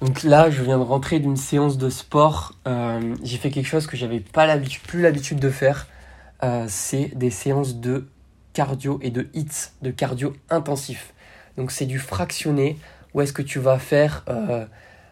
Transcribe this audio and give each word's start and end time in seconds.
Donc 0.00 0.22
là, 0.22 0.50
je 0.50 0.62
viens 0.62 0.78
de 0.78 0.82
rentrer 0.82 1.20
d'une 1.20 1.36
séance 1.36 1.78
de 1.78 1.88
sport. 1.88 2.52
Euh, 2.66 3.14
j'ai 3.22 3.38
fait 3.38 3.50
quelque 3.50 3.66
chose 3.66 3.86
que 3.86 3.96
j'avais 3.96 4.20
pas 4.20 4.46
l'habitude, 4.46 4.82
plus 4.82 5.02
l'habitude 5.02 5.38
de 5.38 5.50
faire. 5.50 5.86
Euh, 6.42 6.66
c'est 6.68 7.12
des 7.14 7.30
séances 7.30 7.76
de 7.76 8.06
cardio 8.52 8.98
et 9.02 9.10
de 9.10 9.28
hits, 9.34 9.70
de 9.82 9.90
cardio 9.90 10.34
intensif. 10.50 11.14
Donc 11.56 11.70
c'est 11.70 11.86
du 11.86 11.98
fractionné 11.98 12.78
où 13.14 13.20
est-ce 13.20 13.32
que 13.32 13.42
tu 13.42 13.60
vas 13.60 13.78
faire 13.78 14.24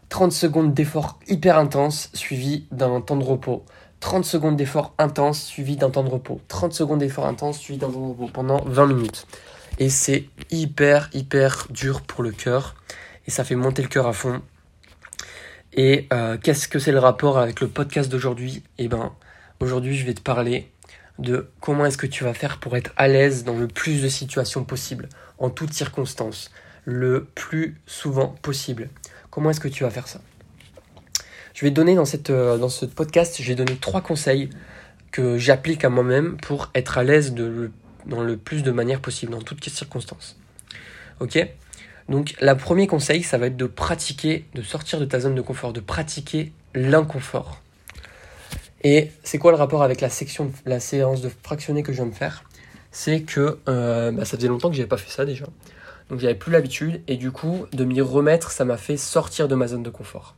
30 0.08 0.28
euh, 0.28 0.34
secondes 0.34 0.74
d'effort 0.74 1.20
hyper 1.28 1.58
intense 1.58 2.10
suivi 2.12 2.66
d'un 2.72 3.00
temps 3.00 3.16
de 3.16 3.24
repos. 3.24 3.64
30 4.00 4.24
secondes 4.24 4.56
d'effort 4.56 4.94
intense 4.98 5.40
suivi 5.40 5.76
d'un 5.76 5.90
temps 5.90 6.02
de 6.02 6.10
repos. 6.10 6.40
30 6.48 6.72
secondes 6.72 6.98
d'effort 6.98 7.26
intense 7.26 7.58
suivi 7.58 7.78
d'un 7.78 7.90
temps 7.90 8.00
de 8.00 8.08
repos 8.08 8.30
pendant 8.32 8.60
20 8.64 8.86
minutes. 8.86 9.26
Et 9.78 9.88
c'est 9.88 10.24
hyper, 10.50 11.08
hyper 11.12 11.68
dur 11.70 12.02
pour 12.02 12.24
le 12.24 12.32
cœur. 12.32 12.74
Et 13.26 13.30
ça 13.30 13.44
fait 13.44 13.54
monter 13.54 13.82
le 13.82 13.88
cœur 13.88 14.08
à 14.08 14.12
fond. 14.12 14.42
Et 15.74 16.06
euh, 16.12 16.36
qu'est-ce 16.36 16.68
que 16.68 16.78
c'est 16.78 16.92
le 16.92 16.98
rapport 16.98 17.38
avec 17.38 17.60
le 17.60 17.68
podcast 17.68 18.10
d'aujourd'hui? 18.10 18.62
Eh 18.78 18.88
ben, 18.88 19.12
aujourd'hui, 19.60 19.96
je 19.96 20.04
vais 20.04 20.12
te 20.12 20.20
parler 20.20 20.70
de 21.18 21.48
comment 21.60 21.86
est-ce 21.86 21.96
que 21.96 22.06
tu 22.06 22.24
vas 22.24 22.34
faire 22.34 22.58
pour 22.58 22.76
être 22.76 22.92
à 22.96 23.08
l'aise 23.08 23.44
dans 23.44 23.56
le 23.56 23.68
plus 23.68 24.02
de 24.02 24.08
situations 24.08 24.64
possibles, 24.64 25.08
en 25.38 25.48
toutes 25.48 25.72
circonstances, 25.72 26.50
le 26.84 27.24
plus 27.34 27.80
souvent 27.86 28.28
possible. 28.42 28.90
Comment 29.30 29.50
est-ce 29.50 29.60
que 29.60 29.68
tu 29.68 29.84
vas 29.84 29.90
faire 29.90 30.08
ça? 30.08 30.20
Je 31.54 31.64
vais 31.64 31.70
te 31.70 31.76
donner 31.76 31.94
dans, 31.94 32.04
cette, 32.04 32.30
euh, 32.30 32.58
dans 32.58 32.68
ce 32.68 32.84
podcast, 32.84 33.36
je 33.40 33.48
vais 33.48 33.54
donner 33.54 33.76
trois 33.76 34.00
conseils 34.02 34.50
que 35.10 35.38
j'applique 35.38 35.84
à 35.84 35.90
moi-même 35.90 36.36
pour 36.38 36.70
être 36.74 36.98
à 36.98 37.04
l'aise 37.04 37.34
dans 37.34 38.22
le 38.22 38.36
plus 38.36 38.62
de 38.62 38.70
manières 38.70 39.00
possible, 39.00 39.32
dans 39.32 39.42
toutes 39.42 39.66
circonstances. 39.68 40.36
Ok? 41.20 41.38
Donc, 42.08 42.34
le 42.40 42.54
premier 42.54 42.86
conseil, 42.86 43.22
ça 43.22 43.38
va 43.38 43.46
être 43.46 43.56
de 43.56 43.66
pratiquer, 43.66 44.44
de 44.54 44.62
sortir 44.62 44.98
de 44.98 45.04
ta 45.04 45.20
zone 45.20 45.34
de 45.34 45.40
confort, 45.40 45.72
de 45.72 45.80
pratiquer 45.80 46.52
l'inconfort. 46.74 47.60
Et 48.84 49.10
c'est 49.22 49.38
quoi 49.38 49.52
le 49.52 49.58
rapport 49.58 49.82
avec 49.82 50.00
la 50.00 50.10
section, 50.10 50.50
la 50.66 50.80
séance 50.80 51.20
de 51.20 51.30
fractionné 51.42 51.82
que 51.82 51.92
je 51.92 51.98
viens 51.98 52.06
de 52.06 52.14
faire? 52.14 52.44
C'est 52.90 53.22
que 53.22 53.58
euh, 53.68 54.10
bah, 54.10 54.24
ça 54.24 54.36
faisait 54.36 54.48
longtemps 54.48 54.68
que 54.68 54.76
j'avais 54.76 54.88
pas 54.88 54.96
fait 54.96 55.10
ça 55.10 55.24
déjà. 55.24 55.46
Donc 56.10 56.18
j'avais 56.18 56.34
plus 56.34 56.52
l'habitude 56.52 57.00
et 57.06 57.16
du 57.16 57.30
coup 57.30 57.66
de 57.72 57.84
m'y 57.84 58.00
remettre, 58.00 58.50
ça 58.50 58.64
m'a 58.64 58.76
fait 58.76 58.96
sortir 58.96 59.48
de 59.48 59.54
ma 59.54 59.68
zone 59.68 59.82
de 59.82 59.90
confort. 59.90 60.34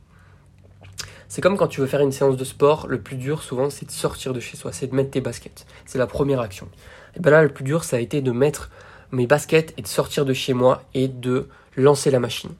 C'est 1.27 1.41
comme 1.41 1.57
quand 1.57 1.67
tu 1.67 1.81
veux 1.81 1.87
faire 1.87 2.01
une 2.01 2.11
séance 2.11 2.37
de 2.37 2.43
sport, 2.45 2.87
le 2.87 3.01
plus 3.01 3.17
dur 3.17 3.41
souvent 3.41 3.69
c'est 3.69 3.85
de 3.85 3.91
sortir 3.91 4.31
de 4.31 4.39
chez 4.39 4.55
soi, 4.55 4.71
c'est 4.71 4.87
de 4.87 4.95
mettre 4.95 5.09
tes 5.09 5.21
baskets. 5.21 5.65
C'est 5.85 5.97
la 5.97 6.07
première 6.07 6.39
action. 6.39 6.69
Et 7.17 7.19
ben 7.19 7.31
là 7.31 7.41
le 7.41 7.49
plus 7.49 7.63
dur 7.63 7.83
ça 7.83 7.97
a 7.97 7.99
été 7.99 8.21
de 8.21 8.31
mettre 8.31 8.69
mes 9.15 9.27
baskets 9.27 9.73
et 9.77 9.81
de 9.81 9.87
sortir 9.87 10.25
de 10.25 10.33
chez 10.33 10.53
moi 10.53 10.83
et 10.93 11.07
de 11.07 11.47
lancer 11.75 12.11
la 12.11 12.19
machine. 12.19 12.51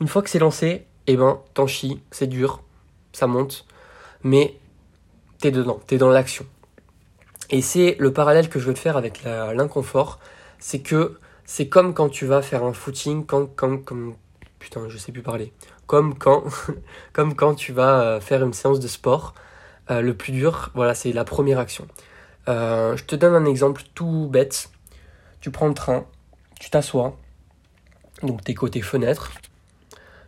Une 0.00 0.08
fois 0.08 0.22
que 0.22 0.30
c'est 0.30 0.38
lancé, 0.38 0.86
eh 1.06 1.16
ben, 1.16 1.40
t'en 1.54 1.66
chies, 1.66 2.00
c'est 2.10 2.26
dur, 2.26 2.62
ça 3.12 3.26
monte, 3.26 3.66
mais 4.22 4.56
t'es 5.38 5.50
dedans, 5.50 5.80
t'es 5.86 5.98
dans 5.98 6.10
l'action. 6.10 6.46
Et 7.50 7.62
c'est 7.62 7.96
le 7.98 8.12
parallèle 8.12 8.48
que 8.48 8.58
je 8.58 8.66
veux 8.66 8.74
te 8.74 8.78
faire 8.78 8.96
avec 8.96 9.22
l'inconfort, 9.24 10.18
c'est 10.58 10.80
que 10.80 11.18
c'est 11.44 11.68
comme 11.68 11.94
quand 11.94 12.08
tu 12.08 12.26
vas 12.26 12.42
faire 12.42 12.64
un 12.64 12.72
footing, 12.72 13.24
quand, 13.24 13.46
comme, 13.46 13.82
comme, 13.82 14.14
putain, 14.58 14.88
je 14.88 14.98
sais 14.98 15.12
plus 15.12 15.22
parler, 15.22 15.52
comme 15.86 16.16
quand, 16.16 16.44
comme 17.12 17.34
quand 17.34 17.54
tu 17.54 17.72
vas 17.72 18.00
euh, 18.00 18.20
faire 18.20 18.44
une 18.44 18.52
séance 18.52 18.80
de 18.80 18.88
sport. 18.88 19.34
Euh, 19.90 20.02
le 20.02 20.12
plus 20.12 20.32
dur, 20.32 20.70
voilà, 20.74 20.94
c'est 20.94 21.12
la 21.12 21.24
première 21.24 21.58
action. 21.58 21.88
Euh, 22.48 22.96
je 22.96 23.04
te 23.04 23.16
donne 23.16 23.34
un 23.34 23.46
exemple 23.46 23.82
tout 23.94 24.28
bête 24.30 24.70
tu 25.40 25.50
prends 25.50 25.68
le 25.68 25.74
train, 25.74 26.06
tu 26.60 26.70
t'assois, 26.70 27.16
donc 28.22 28.42
t'es 28.44 28.54
côté 28.54 28.82
fenêtre, 28.82 29.32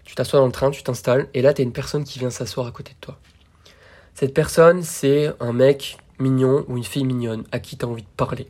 tu 0.05 0.15
t'assois 0.15 0.41
dans 0.41 0.47
le 0.47 0.53
train, 0.53 0.71
tu 0.71 0.83
t'installes, 0.83 1.29
et 1.35 1.43
là 1.43 1.53
t'as 1.55 1.63
une 1.63 1.73
personne 1.73 2.05
qui 2.05 2.19
vient 2.19 2.31
s'asseoir 2.31 2.67
à 2.67 2.73
côté 2.73 2.93
de 2.93 2.99
toi. 3.01 3.19
Cette 4.15 4.35
personne, 4.35 4.83
c'est 4.83 5.33
un 5.41 5.53
mec 5.53 5.97
mignon 6.19 6.65
ou 6.69 6.77
une 6.77 6.85
fille 6.85 7.05
mignonne 7.05 7.45
à 7.53 7.59
qui 7.59 7.77
t'as 7.77 7.87
envie 7.87 8.03
de 8.03 8.09
parler. 8.17 8.49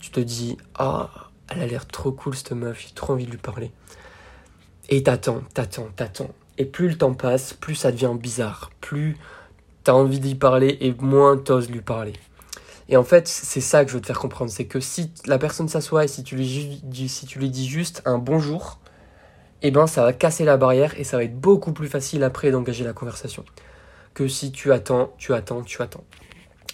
Tu 0.00 0.10
te 0.10 0.20
dis, 0.20 0.56
ah, 0.74 1.30
elle 1.48 1.62
a 1.62 1.66
l'air 1.66 1.86
trop 1.86 2.12
cool 2.12 2.34
cette 2.34 2.52
meuf, 2.52 2.80
j'ai 2.80 2.94
trop 2.94 3.12
envie 3.12 3.26
de 3.26 3.30
lui 3.30 3.38
parler. 3.38 3.70
Et 4.88 5.02
t'attends, 5.02 5.42
t'attends, 5.54 5.88
t'attends. 5.94 6.30
Et 6.58 6.64
plus 6.64 6.88
le 6.88 6.98
temps 6.98 7.14
passe, 7.14 7.52
plus 7.52 7.74
ça 7.74 7.92
devient 7.92 8.14
bizarre, 8.18 8.70
plus 8.80 9.16
t'as 9.82 9.92
envie 9.92 10.20
d'y 10.20 10.34
parler 10.34 10.78
et 10.80 10.92
moins 10.94 11.36
t'oses 11.36 11.70
lui 11.70 11.80
parler. 11.80 12.14
Et 12.88 12.96
en 12.96 13.04
fait, 13.04 13.26
c'est 13.28 13.60
ça 13.60 13.84
que 13.84 13.90
je 13.90 13.96
veux 13.96 14.00
te 14.00 14.06
faire 14.06 14.18
comprendre. 14.18 14.50
C'est 14.50 14.66
que 14.66 14.80
si 14.80 15.10
la 15.26 15.38
personne 15.38 15.68
s'assoit 15.68 16.04
et 16.04 16.08
si 16.08 16.22
tu, 16.22 16.36
lui, 16.36 16.82
si 17.08 17.26
tu 17.26 17.38
lui 17.38 17.48
dis 17.48 17.66
juste 17.66 18.02
un 18.04 18.18
bonjour, 18.18 18.78
eh 19.62 19.70
ben 19.70 19.86
ça 19.86 20.02
va 20.02 20.12
casser 20.12 20.44
la 20.44 20.58
barrière 20.58 20.98
et 20.98 21.04
ça 21.04 21.16
va 21.16 21.24
être 21.24 21.38
beaucoup 21.38 21.72
plus 21.72 21.88
facile 21.88 22.22
après 22.22 22.50
d'engager 22.50 22.84
la 22.84 22.92
conversation. 22.92 23.44
Que 24.12 24.28
si 24.28 24.52
tu 24.52 24.72
attends, 24.72 25.14
tu 25.16 25.32
attends, 25.32 25.62
tu 25.62 25.80
attends. 25.80 26.04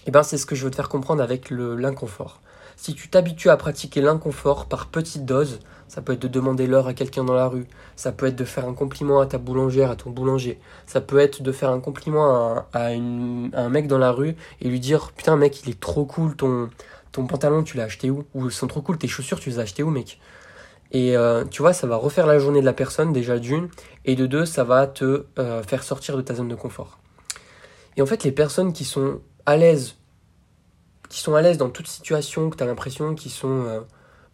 Eh 0.06 0.10
ben 0.10 0.24
c'est 0.24 0.38
ce 0.38 0.46
que 0.46 0.56
je 0.56 0.64
veux 0.64 0.70
te 0.70 0.76
faire 0.76 0.88
comprendre 0.88 1.22
avec 1.22 1.50
l'inconfort. 1.50 2.40
Si 2.76 2.94
tu 2.94 3.08
t'habitues 3.08 3.50
à 3.50 3.56
pratiquer 3.56 4.00
l'inconfort 4.00 4.66
par 4.66 4.88
petites 4.88 5.24
doses, 5.24 5.60
ça 5.90 6.02
peut 6.02 6.12
être 6.12 6.22
de 6.22 6.28
demander 6.28 6.68
l'heure 6.68 6.86
à 6.86 6.94
quelqu'un 6.94 7.24
dans 7.24 7.34
la 7.34 7.48
rue, 7.48 7.66
ça 7.96 8.12
peut 8.12 8.26
être 8.26 8.36
de 8.36 8.44
faire 8.44 8.64
un 8.64 8.74
compliment 8.74 9.20
à 9.20 9.26
ta 9.26 9.38
boulangère, 9.38 9.90
à 9.90 9.96
ton 9.96 10.10
boulanger, 10.10 10.60
ça 10.86 11.00
peut 11.00 11.18
être 11.18 11.42
de 11.42 11.50
faire 11.50 11.70
un 11.70 11.80
compliment 11.80 12.64
à, 12.72 12.86
un 12.86 13.68
mec 13.68 13.88
dans 13.88 13.98
la 13.98 14.12
rue 14.12 14.36
et 14.60 14.68
lui 14.68 14.78
dire 14.78 15.10
Putain, 15.16 15.36
mec, 15.36 15.64
il 15.64 15.70
est 15.70 15.80
trop 15.80 16.04
cool, 16.04 16.36
ton, 16.36 16.70
pantalon, 17.12 17.64
tu 17.64 17.76
l'as 17.76 17.84
acheté 17.84 18.08
où? 18.08 18.24
Ou 18.34 18.46
ils 18.46 18.52
sont 18.52 18.68
trop 18.68 18.82
cool, 18.82 18.98
tes 18.98 19.08
chaussures, 19.08 19.40
tu 19.40 19.50
les 19.50 19.58
as 19.58 19.62
achetées 19.62 19.82
où, 19.82 19.90
mec? 19.90 20.20
Et 20.92 21.16
euh, 21.16 21.44
tu 21.44 21.60
vois, 21.60 21.72
ça 21.72 21.88
va 21.88 21.96
refaire 21.96 22.28
la 22.28 22.38
journée 22.38 22.60
de 22.60 22.66
la 22.66 22.72
personne, 22.72 23.12
déjà 23.12 23.40
d'une, 23.40 23.68
et 24.04 24.14
de 24.14 24.26
deux, 24.26 24.46
ça 24.46 24.62
va 24.62 24.86
te 24.86 25.24
euh, 25.40 25.62
faire 25.64 25.82
sortir 25.82 26.16
de 26.16 26.22
ta 26.22 26.36
zone 26.36 26.48
de 26.48 26.54
confort. 26.54 27.00
Et 27.96 28.02
en 28.02 28.06
fait, 28.06 28.22
les 28.22 28.32
personnes 28.32 28.72
qui 28.72 28.84
sont 28.84 29.20
à 29.44 29.56
l'aise 29.56 29.96
qui 31.10 31.20
sont 31.20 31.34
à 31.34 31.42
l'aise 31.42 31.58
dans 31.58 31.68
toute 31.68 31.88
situation, 31.88 32.48
que 32.48 32.56
tu 32.56 32.62
as 32.62 32.66
l'impression 32.66 33.16
qu'ils 33.16 33.32
sont, 33.32 33.64
euh, 33.66 33.80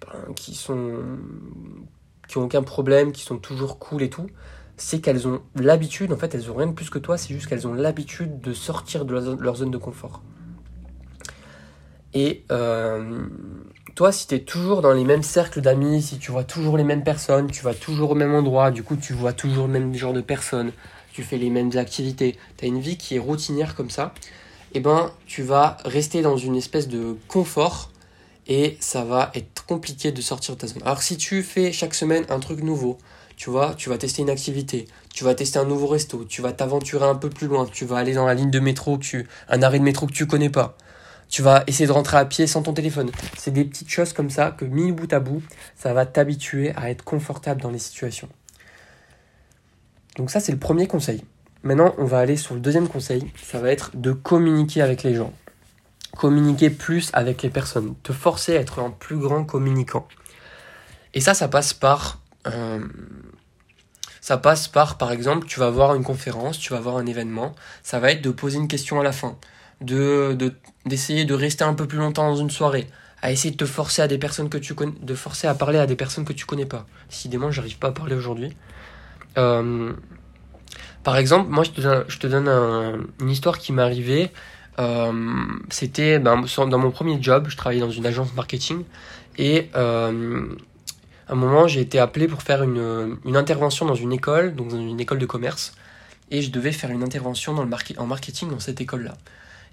ben, 0.00 0.34
qui 0.34 0.54
sont, 0.54 0.92
qui 2.28 2.38
ont 2.38 2.44
aucun 2.44 2.62
problème, 2.62 3.12
qui 3.12 3.22
sont 3.22 3.38
toujours 3.38 3.78
cool 3.78 4.02
et 4.02 4.10
tout, 4.10 4.26
c'est 4.76 5.00
qu'elles 5.00 5.26
ont 5.26 5.40
l'habitude, 5.54 6.12
en 6.12 6.16
fait, 6.16 6.34
elles 6.34 6.50
ont 6.50 6.54
rien 6.54 6.66
de 6.66 6.72
plus 6.72 6.90
que 6.90 6.98
toi, 6.98 7.16
c'est 7.16 7.32
juste 7.32 7.46
qu'elles 7.46 7.66
ont 7.66 7.74
l'habitude 7.74 8.40
de 8.40 8.52
sortir 8.52 9.04
de 9.04 9.36
leur 9.40 9.56
zone 9.56 9.70
de 9.70 9.78
confort. 9.78 10.22
Et 12.12 12.44
euh, 12.50 13.26
toi, 13.94 14.12
si 14.12 14.26
tu 14.26 14.34
es 14.34 14.40
toujours 14.40 14.82
dans 14.82 14.92
les 14.92 15.04
mêmes 15.04 15.22
cercles 15.22 15.60
d'amis, 15.60 16.02
si 16.02 16.18
tu 16.18 16.30
vois 16.30 16.44
toujours 16.44 16.76
les 16.76 16.84
mêmes 16.84 17.04
personnes, 17.04 17.50
tu 17.50 17.62
vas 17.62 17.74
toujours 17.74 18.12
au 18.12 18.14
même 18.14 18.34
endroit, 18.34 18.70
du 18.70 18.82
coup, 18.82 18.96
tu 18.96 19.12
vois 19.12 19.32
toujours 19.32 19.66
le 19.66 19.72
même 19.72 19.94
genre 19.94 20.12
de 20.12 20.20
personnes, 20.20 20.72
tu 21.12 21.22
fais 21.22 21.38
les 21.38 21.50
mêmes 21.50 21.70
activités, 21.76 22.36
tu 22.58 22.64
as 22.64 22.68
une 22.68 22.80
vie 22.80 22.98
qui 22.98 23.16
est 23.16 23.18
routinière 23.18 23.74
comme 23.74 23.90
ça, 23.90 24.14
eh 24.74 24.80
ben, 24.80 25.10
tu 25.26 25.42
vas 25.42 25.78
rester 25.84 26.22
dans 26.22 26.36
une 26.36 26.56
espèce 26.56 26.88
de 26.88 27.16
confort 27.28 27.90
et 28.48 28.76
ça 28.80 29.04
va 29.04 29.30
être 29.34 29.64
compliqué 29.66 30.12
de 30.12 30.20
sortir 30.20 30.54
de 30.54 30.60
ta 30.60 30.66
zone. 30.66 30.82
Alors 30.84 31.02
si 31.02 31.16
tu 31.16 31.42
fais 31.42 31.72
chaque 31.72 31.94
semaine 31.94 32.24
un 32.28 32.40
truc 32.40 32.62
nouveau, 32.62 32.98
tu 33.36 33.50
vois, 33.50 33.74
tu 33.74 33.88
vas 33.88 33.98
tester 33.98 34.22
une 34.22 34.30
activité, 34.30 34.86
tu 35.12 35.24
vas 35.24 35.34
tester 35.34 35.58
un 35.58 35.64
nouveau 35.64 35.86
resto, 35.86 36.24
tu 36.24 36.42
vas 36.42 36.52
t'aventurer 36.52 37.04
un 37.04 37.14
peu 37.14 37.28
plus 37.28 37.48
loin, 37.48 37.66
tu 37.66 37.84
vas 37.84 37.98
aller 37.98 38.14
dans 38.14 38.26
la 38.26 38.34
ligne 38.34 38.50
de 38.50 38.60
métro, 38.60 38.98
tu, 38.98 39.28
un 39.48 39.62
arrêt 39.62 39.78
de 39.78 39.84
métro 39.84 40.06
que 40.06 40.12
tu 40.12 40.26
connais 40.26 40.50
pas. 40.50 40.76
Tu 41.28 41.42
vas 41.42 41.64
essayer 41.66 41.86
de 41.86 41.92
rentrer 41.92 42.18
à 42.18 42.24
pied 42.24 42.46
sans 42.46 42.62
ton 42.62 42.72
téléphone. 42.72 43.10
C'est 43.36 43.50
des 43.50 43.64
petites 43.64 43.90
choses 43.90 44.12
comme 44.12 44.30
ça 44.30 44.52
que 44.52 44.64
mis 44.64 44.92
bout 44.92 45.12
à 45.12 45.18
bout, 45.18 45.42
ça 45.74 45.92
va 45.92 46.06
t'habituer 46.06 46.72
à 46.76 46.88
être 46.90 47.02
confortable 47.02 47.60
dans 47.60 47.70
les 47.70 47.80
situations. 47.80 48.28
Donc 50.16 50.30
ça 50.30 50.40
c'est 50.40 50.52
le 50.52 50.58
premier 50.58 50.86
conseil. 50.86 51.22
Maintenant, 51.62 51.94
on 51.98 52.04
va 52.04 52.20
aller 52.20 52.36
sur 52.36 52.54
le 52.54 52.60
deuxième 52.60 52.86
conseil, 52.86 53.26
ça 53.42 53.58
va 53.58 53.72
être 53.72 53.90
de 53.96 54.12
communiquer 54.12 54.82
avec 54.82 55.02
les 55.02 55.14
gens. 55.14 55.32
Communiquer 56.16 56.71
plus 56.71 57.10
avec 57.12 57.43
les 57.43 57.50
personnes, 57.50 57.94
te 58.03 58.12
forcer 58.12 58.56
à 58.56 58.60
être 58.60 58.78
un 58.81 58.91
plus 58.91 59.19
grand 59.19 59.44
communicant. 59.44 60.09
Et 61.15 61.21
ça, 61.21 61.34
ça 61.34 61.49
passe 61.49 61.75
par... 61.75 62.21
Euh, 62.47 62.81
ça 64.21 64.38
passe 64.38 64.66
par, 64.66 64.98
par 64.98 65.13
exemple, 65.13 65.47
tu 65.47 65.60
vas 65.60 65.71
voir 65.71 65.95
une 65.95 66.03
conférence, 66.03 66.59
tu 66.59 66.72
vas 66.72 66.80
voir 66.80 66.97
un 66.97 67.07
événement, 67.07 67.54
ça 67.84 68.01
va 68.01 68.10
être 68.10 68.22
de 68.22 68.30
poser 68.30 68.59
une 68.59 68.66
question 68.66 68.98
à 68.98 69.04
la 69.04 69.13
fin, 69.13 69.36
de 69.80 70.36
d'essayer 70.84 71.24
de, 71.24 71.34
rester 71.34 71.63
un 71.63 71.74
peu 71.74 71.86
plus 71.86 71.98
longtemps 71.98 72.28
dans 72.28 72.34
une 72.34 72.51
soirée, 72.51 72.89
à 73.22 73.30
essayer 73.30 73.53
de 73.53 73.57
te 73.57 73.66
forcer 73.66 74.03
à 74.03 74.09
des 74.09 74.19
personnes 74.19 74.48
que 74.48 74.59
tu 74.59 74.74
connais, 74.74 74.95
de 75.01 75.15
forcer 75.15 75.47
à 75.47 75.54
parler 75.54 75.78
à 75.78 75.86
des 75.86 75.95
personnes 75.95 76.24
que 76.24 76.33
tu 76.33 76.45
connais 76.45 76.66
pas. 76.66 76.86
Décidément, 77.09 77.53
j'arrive 77.53 77.78
pas 77.78 77.89
à 77.89 77.92
parler 77.92 78.16
aujourd'hui. 78.16 78.57
Euh, 79.39 79.92
par 81.04 81.16
exemple, 81.19 81.48
moi, 81.48 81.62
je 81.62 82.19
te 82.19 82.27
donne, 82.27 82.48
une 83.21 83.30
histoire 83.30 83.59
qui 83.59 83.72
m'est 83.72 83.83
arrivée. 83.83 84.33
Euh, 84.78 85.46
c'était 85.70 86.18
ben, 86.18 86.44
dans 86.56 86.78
mon 86.78 86.90
premier 86.90 87.22
job, 87.22 87.46
je 87.48 87.56
travaillais 87.56 87.80
dans 87.80 87.90
une 87.90 88.04
agence 88.04 88.34
marketing 88.34 88.84
et 89.38 89.70
euh, 89.74 90.46
à 91.28 91.32
un 91.32 91.36
moment, 91.36 91.66
j'ai 91.66 91.80
été 91.80 91.98
appelé 91.98 92.28
pour 92.28 92.42
faire 92.42 92.62
une, 92.62 93.18
intervention 93.34 93.84
dans 93.84 93.94
une 93.94 94.12
école, 94.12 94.54
donc 94.54 94.68
dans 94.68 94.80
une 94.80 95.00
école 95.00 95.18
de 95.18 95.26
commerce, 95.26 95.74
et 96.30 96.40
je 96.40 96.50
devais 96.50 96.72
faire 96.72 96.90
une 96.90 97.02
intervention 97.02 97.52
dans 97.52 97.64
le 97.64 97.70
en 97.98 98.06
marketing 98.06 98.50
dans 98.50 98.60
cette 98.60 98.80
école-là. 98.80 99.16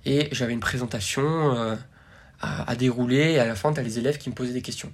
Et 0.06 0.30
j'avais 0.32 0.54
une 0.54 0.60
présentation 0.60 1.56
euh, 1.56 1.76
à, 2.42 2.76
dérouler, 2.76 3.34
et 3.34 3.40
à 3.40 3.46
la 3.46 3.56
fin, 3.56 3.72
tu 3.72 3.80
as 3.80 3.84
les 3.84 4.00
élèves 4.00 4.18
qui 4.18 4.30
me 4.30 4.36
posaient 4.36 4.54
des 4.54 4.64
questions. 4.64 4.92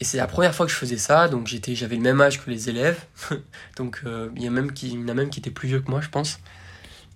Et 0.00 0.04
c'est 0.04 0.18
la 0.18 0.26
première 0.26 0.54
fois 0.54 0.66
que 0.66 0.72
je 0.72 0.76
faisais 0.76 0.98
ça, 0.98 1.28
donc 1.28 1.46
j'avais 1.46 1.96
le 1.96 2.02
même 2.02 2.20
âge 2.20 2.44
que 2.44 2.50
les 2.50 2.68
élèves. 2.68 3.02
donc 3.76 4.02
il 4.04 4.72
qui, 4.74 4.90
y 4.90 4.98
en 4.98 5.08
a 5.08 5.14
même 5.14 5.30
qui 5.30 5.40
étaient 5.40 5.50
plus 5.50 5.68
vieux 5.68 5.80
que 5.80 5.90
moi, 5.90 6.00
je 6.00 6.08
pense. 6.08 6.40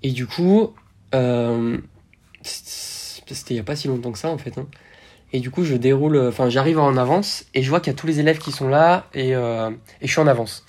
Et 0.02 0.10
du 0.10 0.26
coup, 0.26 0.74
euh, 1.14 1.78
c'était 2.42 3.54
il 3.54 3.54
n'y 3.54 3.60
a 3.60 3.64
pas 3.64 3.76
si 3.76 3.88
longtemps 3.88 4.12
que 4.12 4.18
ça 4.18 4.28
en 4.28 4.38
fait. 4.38 4.58
Hein. 4.58 4.66
Et 5.32 5.40
du 5.40 5.50
coup, 5.50 5.64
je 5.64 5.74
déroule, 5.74 6.16
enfin 6.28 6.48
j'arrive 6.48 6.78
en 6.78 6.96
avance 6.96 7.46
et 7.54 7.62
je 7.62 7.70
vois 7.70 7.80
qu'il 7.80 7.92
y 7.92 7.96
a 7.96 7.98
tous 7.98 8.06
les 8.06 8.20
élèves 8.20 8.38
qui 8.38 8.52
sont 8.52 8.68
là 8.68 9.06
et, 9.14 9.34
euh, 9.34 9.70
je 10.02 10.06
suis 10.06 10.20
en 10.20 10.26
avance. 10.26 10.64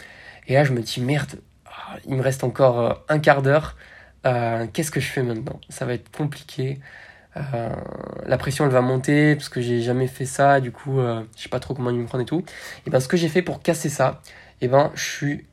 Et 0.47 0.53
là, 0.53 0.63
je 0.63 0.73
me 0.73 0.81
dis 0.81 1.01
merde, 1.01 1.41
ah, 1.65 1.97
il 2.07 2.15
me 2.15 2.21
reste 2.21 2.43
encore 2.43 3.03
un 3.09 3.19
quart 3.19 3.41
d'heure. 3.41 3.75
Qu'est-ce 4.73 4.89
que 4.89 4.99
je 4.99 5.07
fais 5.07 5.21
maintenant? 5.21 5.59
Ça 5.69 5.85
va 5.85 5.93
être 5.93 6.09
compliqué. 6.15 6.79
Euh, 7.37 7.69
la 8.25 8.37
pression 8.37 8.65
elle 8.65 8.71
va 8.71 8.81
monter 8.81 9.35
parce 9.35 9.49
que 9.49 9.59
j'ai 9.61 9.81
jamais 9.81 10.07
fait 10.07 10.25
ça, 10.25 10.61
du 10.61 10.71
coup 10.71 10.99
euh, 10.99 11.21
je 11.35 11.43
sais 11.43 11.49
pas 11.49 11.59
trop 11.59 11.73
comment 11.73 11.89
ils 11.89 11.97
me 11.97 12.05
prendre 12.05 12.21
et 12.21 12.25
tout. 12.25 12.43
Et 12.87 12.89
ben 12.89 12.99
ce 12.99 13.07
que 13.07 13.17
j'ai 13.17 13.27
fait 13.27 13.41
pour 13.41 13.61
casser 13.61 13.89
ça, 13.89 14.21
et 14.61 14.67
ben 14.67 14.91
je 14.95 15.03
suis 15.03 15.45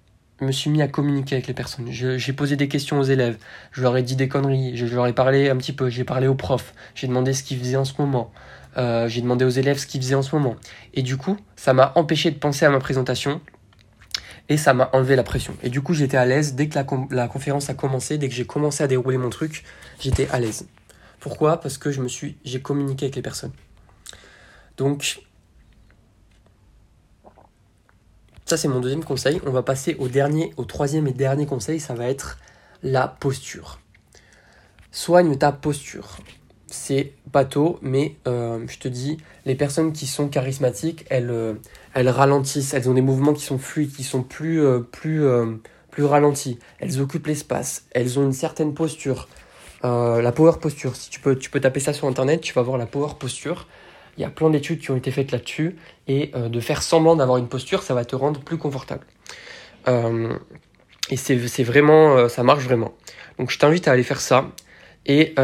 me 0.42 0.52
suis 0.52 0.70
mis 0.70 0.82
à 0.82 0.88
communiquer 0.88 1.36
avec 1.36 1.46
les 1.46 1.54
personnes. 1.54 1.86
J'ai 1.90 2.32
posé 2.32 2.56
des 2.56 2.68
questions 2.68 2.98
aux 2.98 3.04
élèves, 3.04 3.38
je 3.72 3.82
leur 3.82 3.96
ai 3.96 4.02
dit 4.02 4.16
des 4.16 4.28
conneries, 4.28 4.76
je, 4.76 4.86
leur 4.86 5.06
ai 5.06 5.12
parlé 5.12 5.48
un 5.50 5.56
petit 5.56 5.72
peu, 5.72 5.88
j'ai 5.88 6.04
parlé 6.04 6.26
aux 6.26 6.34
profs, 6.34 6.74
j'ai 6.94 7.06
demandé 7.06 7.32
ce 7.32 7.42
qu'ils 7.42 7.58
faisaient 7.58 7.76
en 7.76 7.84
ce 7.84 7.94
moment, 7.98 8.32
euh, 8.76 9.08
j'ai 9.08 9.20
demandé 9.20 9.44
aux 9.44 9.50
élèves 9.50 9.78
ce 9.78 9.86
qu'ils 9.86 10.02
faisaient 10.02 10.14
en 10.14 10.22
ce 10.22 10.34
moment. 10.34 10.56
Et 10.94 11.02
du 11.02 11.16
coup, 11.16 11.36
ça 11.56 11.72
m'a 11.72 11.92
empêché 11.94 12.30
de 12.30 12.38
penser 12.38 12.64
à 12.64 12.70
ma 12.70 12.78
présentation 12.78 13.40
et 14.48 14.56
ça 14.56 14.74
m'a 14.74 14.90
enlevé 14.92 15.16
la 15.16 15.22
pression. 15.22 15.54
Et 15.62 15.70
du 15.70 15.80
coup, 15.80 15.94
j'étais 15.94 16.16
à 16.16 16.26
l'aise 16.26 16.54
dès 16.54 16.68
que 16.68 16.74
la, 16.74 16.86
la 17.10 17.28
conférence 17.28 17.70
a 17.70 17.74
commencé, 17.74 18.18
dès 18.18 18.28
que 18.28 18.34
j'ai 18.34 18.46
commencé 18.46 18.82
à 18.82 18.86
dérouler 18.86 19.18
mon 19.18 19.30
truc, 19.30 19.64
j'étais 20.00 20.28
à 20.30 20.40
l'aise. 20.40 20.66
Pourquoi? 21.20 21.60
Parce 21.60 21.78
que 21.78 21.92
je 21.92 22.02
me 22.02 22.08
suis, 22.08 22.36
j'ai 22.44 22.60
communiqué 22.60 23.06
avec 23.06 23.16
les 23.16 23.22
personnes. 23.22 23.52
Donc, 24.76 25.22
ça 28.52 28.58
c'est 28.58 28.68
mon 28.68 28.80
deuxième 28.80 29.02
conseil. 29.02 29.40
On 29.46 29.50
va 29.50 29.62
passer 29.62 29.96
au 29.98 30.08
dernier, 30.08 30.52
au 30.58 30.66
troisième 30.66 31.06
et 31.06 31.12
dernier 31.12 31.46
conseil. 31.46 31.80
Ça 31.80 31.94
va 31.94 32.04
être 32.04 32.38
la 32.82 33.08
posture. 33.08 33.80
Soigne 34.90 35.38
ta 35.38 35.52
posture. 35.52 36.18
C'est 36.66 37.14
bateau, 37.32 37.78
mais 37.80 38.16
euh, 38.28 38.62
je 38.68 38.78
te 38.78 38.88
dis, 38.88 39.16
les 39.46 39.54
personnes 39.54 39.94
qui 39.94 40.06
sont 40.06 40.28
charismatiques, 40.28 41.06
elles, 41.08 41.30
euh, 41.30 41.54
elles 41.94 42.10
ralentissent, 42.10 42.74
elles 42.74 42.90
ont 42.90 42.94
des 42.94 43.00
mouvements 43.00 43.32
qui 43.32 43.42
sont 43.42 43.56
fluides, 43.56 43.94
qui 43.94 44.04
sont 44.04 44.22
plus, 44.22 44.62
euh, 44.62 44.80
plus, 44.80 45.24
plus 45.90 46.04
ralentis. 46.04 46.58
Elles 46.78 47.00
occupent 47.00 47.28
l'espace, 47.28 47.86
elles 47.92 48.18
ont 48.18 48.24
une 48.24 48.34
certaine 48.34 48.74
posture. 48.74 49.28
La 49.82 50.30
power 50.30 50.58
posture, 50.60 50.94
si 50.94 51.08
tu 51.08 51.20
peux, 51.20 51.36
tu 51.36 51.48
peux 51.48 51.60
taper 51.60 51.80
ça 51.80 51.94
sur 51.94 52.06
internet, 52.06 52.42
tu 52.42 52.52
vas 52.52 52.62
voir 52.62 52.76
la 52.76 52.86
power 52.86 53.14
posture. 53.18 53.66
Il 54.16 54.22
y 54.22 54.24
a 54.24 54.30
plein 54.30 54.50
d'études 54.50 54.80
qui 54.80 54.90
ont 54.90 54.96
été 54.96 55.10
faites 55.10 55.32
là-dessus 55.32 55.76
et 56.08 56.30
euh, 56.34 56.48
de 56.48 56.60
faire 56.60 56.82
semblant 56.82 57.16
d'avoir 57.16 57.38
une 57.38 57.48
posture, 57.48 57.82
ça 57.82 57.94
va 57.94 58.04
te 58.04 58.14
rendre 58.14 58.40
plus 58.40 58.58
confortable. 58.58 59.06
Euh, 59.88 60.36
et 61.10 61.16
c'est 61.16 61.64
vraiment, 61.64 62.28
ça 62.28 62.42
marche 62.42 62.64
vraiment. 62.64 62.94
Donc 63.38 63.50
je 63.50 63.58
t'invite 63.58 63.88
à 63.88 63.92
aller 63.92 64.04
faire 64.04 64.20
ça. 64.20 64.50
Et 65.04 65.34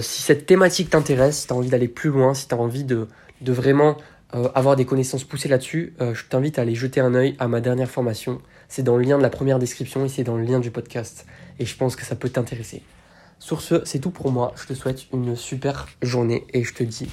si 0.00 0.22
cette 0.22 0.46
thématique 0.46 0.90
t'intéresse, 0.90 1.40
si 1.40 1.46
tu 1.48 1.52
as 1.52 1.56
envie 1.56 1.68
d'aller 1.68 1.88
plus 1.88 2.10
loin, 2.10 2.34
si 2.34 2.46
tu 2.46 2.54
as 2.54 2.58
envie 2.58 2.84
de, 2.84 3.08
de 3.40 3.52
vraiment 3.52 3.96
avoir 4.32 4.76
des 4.76 4.84
connaissances 4.84 5.24
poussées 5.24 5.48
là-dessus, 5.48 5.94
je 6.00 6.22
t'invite 6.30 6.58
à 6.58 6.62
aller 6.62 6.76
jeter 6.76 7.00
un 7.00 7.14
œil 7.14 7.34
à 7.40 7.48
ma 7.48 7.60
dernière 7.60 7.90
formation. 7.90 8.40
C'est 8.68 8.84
dans 8.84 8.96
le 8.96 9.02
lien 9.02 9.18
de 9.18 9.22
la 9.22 9.28
première 9.28 9.58
description 9.58 10.04
et 10.04 10.08
c'est 10.08 10.24
dans 10.24 10.36
le 10.36 10.44
lien 10.44 10.60
du 10.60 10.70
podcast. 10.70 11.26
Et 11.58 11.66
je 11.66 11.76
pense 11.76 11.96
que 11.96 12.04
ça 12.04 12.14
peut 12.14 12.28
t'intéresser. 12.28 12.82
Sur 13.38 13.60
ce, 13.60 13.84
c'est 13.84 13.98
tout 13.98 14.10
pour 14.10 14.30
moi. 14.30 14.52
Je 14.56 14.66
te 14.66 14.74
souhaite 14.74 15.06
une 15.12 15.36
super 15.36 15.88
journée 16.02 16.44
et 16.52 16.64
je 16.64 16.74
te 16.74 16.82
dis 16.82 17.08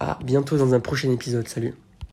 à 0.00 0.18
bientôt 0.24 0.56
dans 0.56 0.74
un 0.74 0.80
prochain 0.80 1.10
épisode. 1.10 1.48
Salut 1.48 1.74